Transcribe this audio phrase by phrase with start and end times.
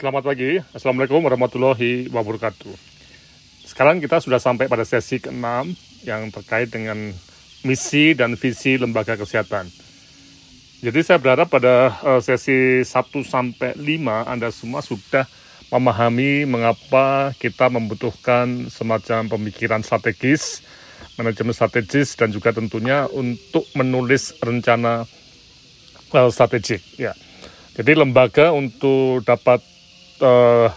[0.00, 2.72] Selamat pagi, Assalamualaikum warahmatullahi wabarakatuh.
[3.68, 5.44] Sekarang kita sudah sampai pada sesi ke-6
[6.08, 7.12] yang terkait dengan
[7.68, 9.68] misi dan visi lembaga kesehatan.
[10.80, 12.88] Jadi saya berharap pada uh, sesi 1
[13.28, 13.84] sampai 5
[14.24, 15.28] Anda semua sudah
[15.68, 20.64] memahami mengapa kita membutuhkan semacam pemikiran strategis,
[21.20, 25.04] manajemen strategis dan juga tentunya untuk menulis rencana
[26.16, 27.12] uh, strategik ya.
[27.76, 29.69] Jadi lembaga untuk dapat
[30.20, 30.68] uh,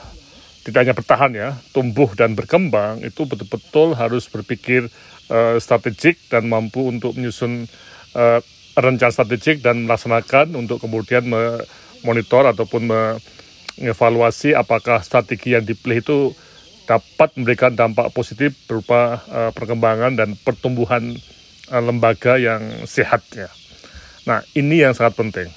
[0.63, 4.88] tidak hanya bertahan ya, tumbuh dan berkembang itu betul-betul harus berpikir
[5.27, 7.67] uh, strategik dan mampu untuk menyusun
[8.15, 8.39] uh,
[8.73, 16.20] rencana strategik dan melaksanakan untuk kemudian memonitor ataupun mengevaluasi apakah strategi yang dipilih itu
[16.84, 21.15] dapat memberikan dampak positif berupa uh, perkembangan dan pertumbuhan
[21.71, 23.48] uh, lembaga yang sehat ya.
[24.23, 25.49] Nah, ini yang sangat penting.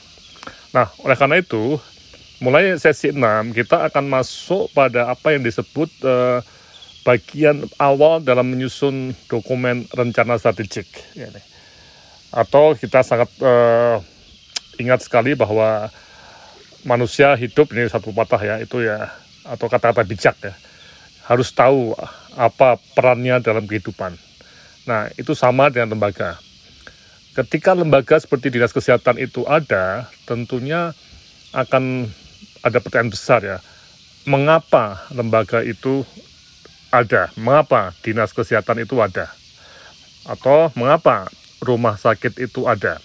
[0.74, 1.78] Nah, oleh karena itu
[2.40, 6.44] mulai sesi 6 kita akan masuk pada apa yang disebut uh,
[7.06, 11.30] bagian awal dalam menyusun dokumen rencana strategik ya,
[12.34, 14.02] atau kita sangat uh,
[14.76, 15.88] ingat sekali bahwa
[16.84, 19.08] manusia hidup ini satu patah ya itu ya
[19.46, 20.52] atau kata-kata bijak ya
[21.26, 21.94] harus tahu
[22.38, 24.14] apa perannya dalam kehidupan.
[24.86, 26.38] Nah itu sama dengan lembaga.
[27.34, 30.94] Ketika lembaga seperti dinas kesehatan itu ada, tentunya
[31.52, 32.08] akan
[32.66, 33.58] ada pertanyaan besar ya.
[34.26, 36.02] Mengapa lembaga itu
[36.90, 37.30] ada?
[37.38, 39.30] Mengapa dinas kesehatan itu ada?
[40.26, 41.30] Atau mengapa
[41.62, 42.98] rumah sakit itu ada?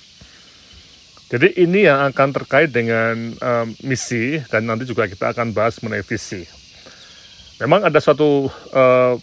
[1.31, 6.03] Jadi ini yang akan terkait dengan um, misi dan nanti juga kita akan bahas mengenai
[6.03, 6.43] visi.
[7.61, 9.15] Memang ada suatu uh,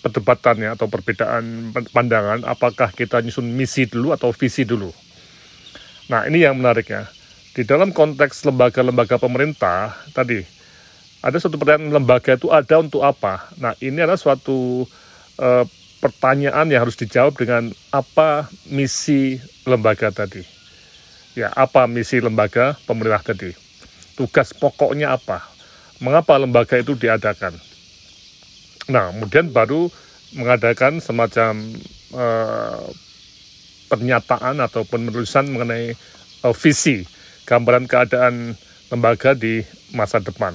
[0.00, 4.90] perdebatan ya atau perbedaan pandangan apakah kita nyusun misi dulu atau visi dulu.
[6.08, 7.06] Nah ini yang menarik ya
[7.54, 10.60] di dalam konteks lembaga-lembaga pemerintah tadi
[11.20, 13.52] ada suatu pertanyaan lembaga itu ada untuk apa?
[13.60, 14.88] Nah ini adalah suatu
[15.36, 15.64] uh,
[16.00, 19.36] pertanyaan yang harus dijawab dengan apa misi
[19.68, 20.40] lembaga tadi.
[21.36, 23.52] Ya apa misi lembaga pemerintah tadi?
[24.16, 25.44] Tugas pokoknya apa?
[26.00, 27.52] Mengapa lembaga itu diadakan?
[28.88, 29.92] Nah kemudian baru
[30.32, 31.52] mengadakan semacam
[32.16, 32.80] uh,
[33.92, 35.92] pernyataan ataupun penulisan mengenai
[36.48, 37.04] uh, visi
[37.50, 38.54] gambaran keadaan
[38.94, 40.54] lembaga di masa depan.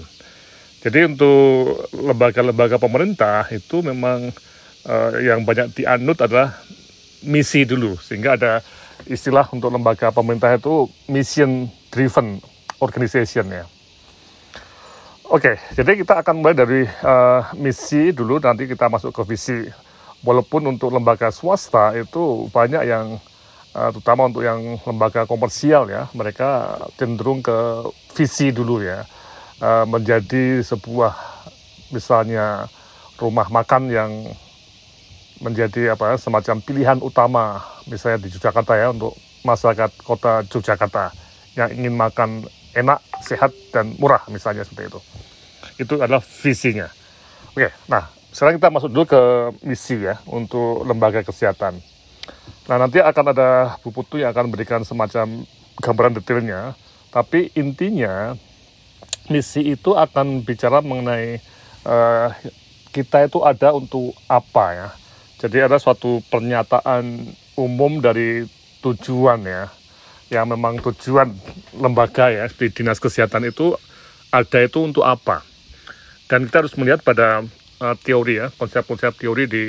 [0.80, 4.32] Jadi untuk lembaga-lembaga pemerintah itu memang
[4.88, 6.56] uh, yang banyak dianut adalah
[7.28, 8.64] misi dulu, sehingga ada
[9.10, 12.40] istilah untuk lembaga pemerintah itu mission driven
[12.80, 13.66] organization ya.
[15.26, 19.66] Oke, jadi kita akan mulai dari uh, misi dulu, nanti kita masuk ke visi.
[20.22, 23.18] Walaupun untuk lembaga swasta itu banyak yang
[23.76, 27.84] uh, terutama untuk yang lembaga komersial ya, mereka cenderung ke
[28.16, 29.04] visi dulu ya,
[29.60, 31.14] uh, menjadi sebuah
[31.92, 32.72] misalnya
[33.20, 34.12] rumah makan yang
[35.44, 37.60] menjadi apa semacam pilihan utama
[37.92, 41.12] misalnya di Yogyakarta ya untuk masyarakat kota Yogyakarta
[41.60, 45.00] yang ingin makan enak, sehat dan murah misalnya seperti itu.
[45.80, 46.88] Itu adalah visinya.
[47.56, 49.22] Oke, nah sekarang kita masuk dulu ke
[49.64, 51.80] misi ya untuk lembaga kesehatan.
[52.66, 55.46] Nah nanti akan ada Bu Putu yang akan memberikan semacam
[55.82, 56.74] gambaran detailnya,
[57.14, 58.34] tapi intinya
[59.30, 61.42] misi itu akan bicara mengenai
[61.86, 62.34] uh,
[62.90, 64.90] kita itu ada untuk apa ya.
[65.36, 68.50] Jadi ada suatu pernyataan umum dari
[68.82, 69.70] tujuan ya,
[70.34, 71.30] yang memang tujuan
[71.76, 73.78] lembaga ya di dinas kesehatan itu
[74.34, 75.46] ada itu untuk apa.
[76.26, 77.46] Dan kita harus melihat pada
[77.82, 79.66] uh, teori ya, konsep-konsep teori di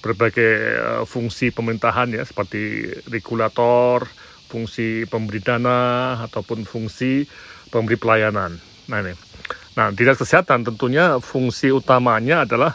[0.00, 4.08] berbagai uh, fungsi pemerintahan ya seperti regulator,
[4.48, 7.28] fungsi pemberi dana ataupun fungsi
[7.68, 8.58] pemberi pelayanan.
[8.90, 9.14] Nah ini.
[9.78, 12.74] Nah, dinas kesehatan tentunya fungsi utamanya adalah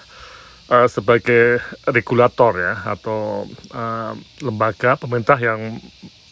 [0.71, 1.59] uh, sebagai
[1.91, 3.43] regulator ya atau
[3.75, 5.77] uh, lembaga pemerintah yang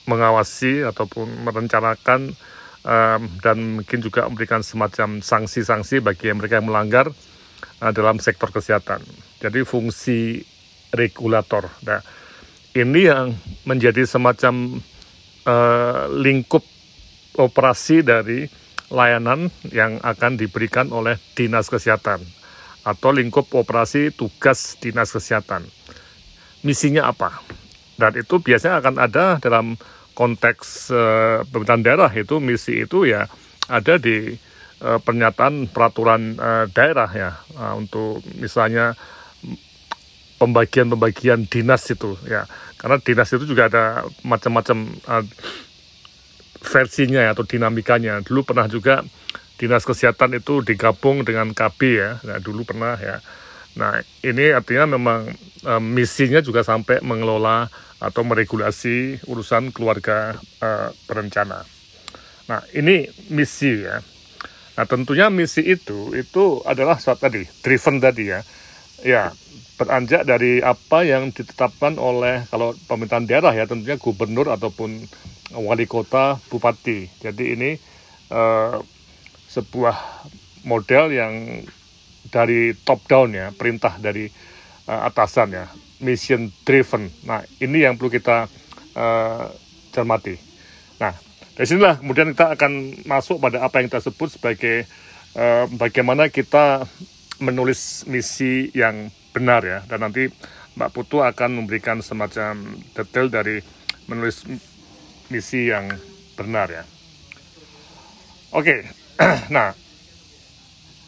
[0.07, 2.35] mengawasi ataupun merencanakan
[2.83, 7.07] um, dan mungkin juga memberikan semacam sanksi-sanksi bagi mereka yang melanggar
[7.79, 9.03] dalam sektor kesehatan.
[9.43, 10.39] Jadi fungsi
[10.93, 11.67] regulator.
[11.83, 11.99] Nah,
[12.73, 13.33] ini yang
[13.67, 14.81] menjadi semacam
[15.45, 16.63] uh, lingkup
[17.37, 18.45] operasi dari
[18.93, 22.21] layanan yang akan diberikan oleh dinas kesehatan
[22.85, 25.65] atau lingkup operasi tugas dinas kesehatan.
[26.61, 27.41] Misinya apa?
[27.97, 29.75] Dan itu biasanya akan ada dalam
[30.13, 33.25] konteks uh, pemerintahan daerah itu misi itu ya
[33.65, 34.37] ada di
[34.83, 38.93] uh, pernyataan peraturan uh, daerah ya uh, untuk misalnya
[40.37, 42.43] pembagian-pembagian dinas itu ya
[42.75, 44.77] karena dinas itu juga ada macam-macam
[45.07, 45.23] uh,
[46.63, 49.03] versinya ya, atau dinamikanya dulu pernah juga
[49.59, 52.19] dinas kesehatan itu digabung dengan KB ya.
[52.27, 53.23] Nah, dulu pernah ya.
[53.79, 55.33] Nah, ini artinya memang
[55.79, 57.71] misinya juga sampai mengelola
[58.03, 61.63] atau meregulasi urusan keluarga e, berencana.
[62.51, 64.03] Nah, ini misi ya.
[64.73, 68.41] Nah, tentunya misi itu itu adalah saat tadi driven tadi ya.
[69.03, 69.23] Ya,
[69.75, 75.03] beranjak dari apa yang ditetapkan oleh kalau pemerintahan daerah ya tentunya gubernur ataupun
[75.53, 77.11] wali kota, bupati.
[77.21, 77.71] Jadi ini
[78.33, 78.79] uh,
[79.51, 79.97] sebuah
[80.65, 81.33] model yang
[82.31, 84.25] dari top down ya, perintah dari
[84.89, 85.65] uh, atasan ya,
[86.01, 87.11] mission driven.
[87.27, 88.49] Nah, ini yang perlu kita
[88.97, 89.45] uh,
[89.93, 90.33] cermati.
[90.97, 91.13] Nah,
[91.53, 94.89] dari sinilah kemudian kita akan masuk pada apa yang kita sebut sebagai
[95.37, 96.89] uh, bagaimana kita
[97.37, 99.79] menulis misi yang benar ya.
[99.85, 100.29] Dan nanti
[100.73, 103.61] Mbak Putu akan memberikan semacam detail dari
[104.09, 104.49] menulis
[105.29, 105.93] misi yang
[106.33, 106.83] benar ya.
[108.53, 108.85] Oke,
[109.55, 109.77] nah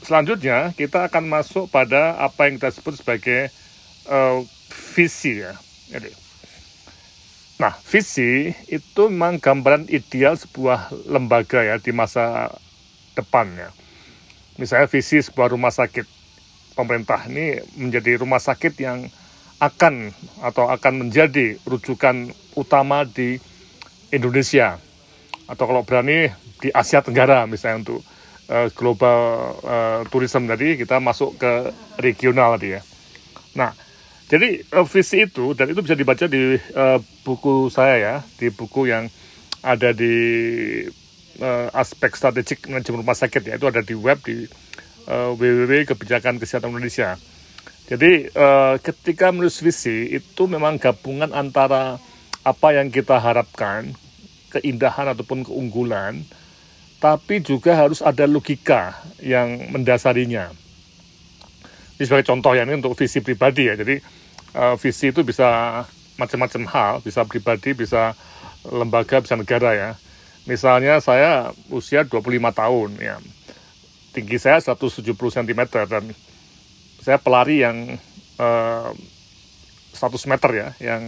[0.06, 3.50] selanjutnya kita akan masuk pada apa yang kita sebut sebagai
[4.10, 4.46] uh,
[4.94, 5.58] visi ya.
[5.90, 6.25] Jadi,
[7.56, 12.52] Nah, visi itu memang gambaran ideal sebuah lembaga ya di masa
[13.16, 13.72] depan ya.
[14.60, 16.04] Misalnya visi sebuah rumah sakit
[16.76, 19.08] pemerintah ini menjadi rumah sakit yang
[19.64, 20.12] akan
[20.44, 23.40] atau akan menjadi rujukan utama di
[24.12, 24.76] Indonesia
[25.48, 26.28] atau kalau berani
[26.60, 28.02] di Asia Tenggara misalnya untuk
[28.52, 29.20] uh, global
[29.64, 31.72] uh, tourism tadi kita masuk ke
[32.04, 32.82] regional tadi ya.
[33.56, 33.72] Nah,
[34.26, 38.90] jadi uh, visi itu dan itu bisa dibaca di uh, buku saya ya, di buku
[38.90, 39.06] yang
[39.62, 40.16] ada di
[41.38, 44.50] uh, aspek strategik manajemen rumah sakit ya, itu ada di web di
[45.06, 47.22] uh, www kebijakan kesehatan Indonesia.
[47.86, 52.02] Jadi uh, ketika menulis visi itu memang gabungan antara
[52.42, 53.94] apa yang kita harapkan,
[54.50, 56.26] keindahan ataupun keunggulan,
[56.98, 60.65] tapi juga harus ada logika yang mendasarinya
[61.96, 63.80] ini sebagai contoh ya ini untuk visi pribadi ya.
[63.80, 63.96] Jadi
[64.56, 65.82] uh, visi itu bisa
[66.20, 68.16] macam-macam hal, bisa pribadi, bisa
[68.68, 69.90] lembaga, bisa negara ya.
[70.46, 72.22] Misalnya saya usia 25
[72.54, 73.18] tahun ya.
[74.14, 75.62] Tinggi saya 170 cm
[75.92, 76.04] dan
[77.04, 78.00] saya pelari yang
[78.40, 81.02] uh, eh, 100 meter ya, yang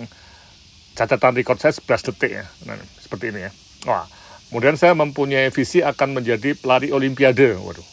[0.97, 2.45] catatan rekor saya 11 detik ya.
[2.67, 3.51] Nah, seperti ini ya.
[3.87, 4.05] Wah,
[4.51, 7.55] kemudian saya mempunyai visi akan menjadi pelari olimpiade.
[7.55, 7.85] Waduh.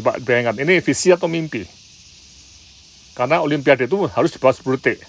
[0.00, 1.75] Coba bayangkan, ini visi atau mimpi?
[3.16, 5.00] Karena Olimpiade itu harus di bawah 10 detik.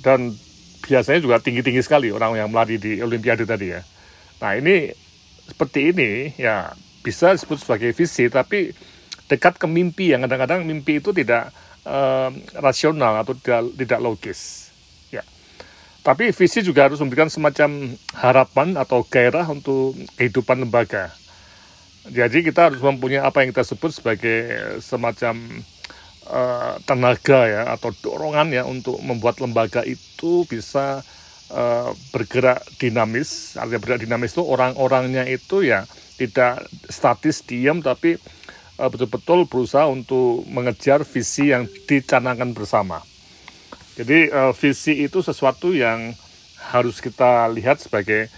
[0.00, 0.32] Dan
[0.82, 3.84] biasanya juga tinggi-tinggi sekali orang yang melari di Olimpiade tadi ya.
[4.42, 4.90] Nah ini
[5.46, 6.10] seperti ini
[6.40, 6.72] ya
[7.04, 8.72] bisa disebut sebagai visi, tapi
[9.28, 11.52] dekat ke mimpi yang kadang-kadang mimpi itu tidak
[11.86, 14.72] uh, rasional atau tidak, tidak logis.
[15.12, 15.22] Ya.
[16.00, 21.12] Tapi visi juga harus memberikan semacam harapan atau gairah untuk kehidupan lembaga.
[22.02, 24.38] Jadi kita harus mempunyai apa yang kita sebut sebagai
[24.82, 25.62] semacam
[26.28, 31.00] uh, tenaga ya atau dorongan ya untuk membuat lembaga itu bisa
[31.50, 33.56] uh, bergerak dinamis.
[33.58, 35.88] Artinya bergerak dinamis itu orang-orangnya itu ya
[36.20, 38.20] tidak statis diam tapi
[38.78, 43.02] uh, betul-betul berusaha untuk mengejar visi yang dicanangkan bersama.
[43.98, 46.16] Jadi uh, visi itu sesuatu yang
[46.72, 48.30] harus kita lihat sebagai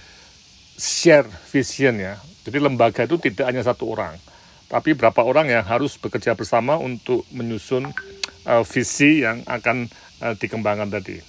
[0.74, 2.18] share vision ya.
[2.44, 4.33] Jadi lembaga itu tidak hanya satu orang
[4.74, 7.94] tapi berapa orang yang harus bekerja bersama untuk menyusun
[8.42, 9.86] uh, visi yang akan
[10.18, 11.22] uh, dikembangkan tadi.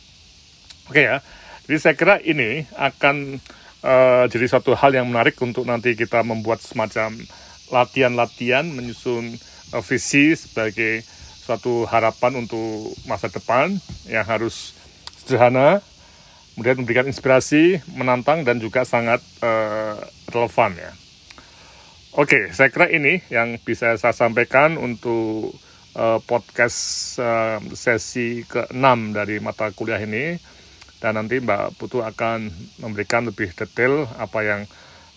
[0.90, 1.18] Oke okay ya,
[1.70, 3.38] jadi saya kira ini akan
[3.86, 7.14] uh, jadi suatu hal yang menarik untuk nanti kita membuat semacam
[7.70, 9.38] latihan-latihan menyusun
[9.78, 11.06] uh, visi sebagai
[11.46, 13.78] suatu harapan untuk masa depan
[14.10, 14.74] yang harus
[15.22, 15.86] sederhana,
[16.58, 20.02] kemudian memberikan inspirasi, menantang dan juga sangat uh,
[20.34, 21.05] relevan ya.
[22.16, 25.52] Oke, saya kira ini yang bisa saya sampaikan untuk
[26.00, 26.80] uh, podcast
[27.20, 30.40] uh, sesi ke-6 dari mata kuliah ini.
[31.04, 32.48] Dan nanti Mbak Putu akan
[32.80, 34.62] memberikan lebih detail apa yang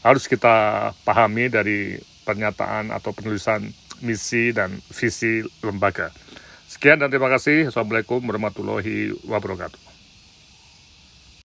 [0.02, 3.70] harus kita pahami dari pernyataan atau penulisan
[4.02, 6.10] misi dan visi lembaga.
[6.66, 7.70] Sekian dan terima kasih.
[7.70, 9.87] Assalamualaikum warahmatullahi wabarakatuh.